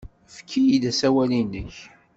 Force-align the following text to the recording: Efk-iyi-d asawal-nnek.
Efk-iyi-d 0.27 0.83
asawal-nnek. 0.91 1.75